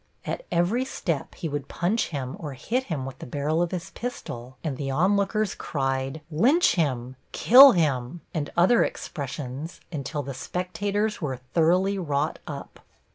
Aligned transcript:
At 0.25 0.47
every 0.51 0.83
step 0.83 1.35
he 1.35 1.47
would 1.47 1.67
punch 1.67 2.07
him 2.07 2.35
or 2.39 2.53
hit 2.53 2.85
him 2.85 3.05
with 3.05 3.19
the 3.19 3.27
barrel 3.27 3.61
of 3.61 3.69
his 3.69 3.91
pistol, 3.91 4.57
and 4.63 4.75
the 4.75 4.89
onlookers 4.89 5.53
cried, 5.53 6.21
"Lynch 6.31 6.73
him!" 6.73 7.17
"Kill 7.33 7.73
him!" 7.73 8.21
and 8.33 8.49
other 8.57 8.83
expressions 8.83 9.79
until 9.91 10.23
the 10.23 10.33
spectators 10.33 11.21
were 11.21 11.37
thoroughly 11.37 11.99
wrought 11.99 12.39
up. 12.47 12.79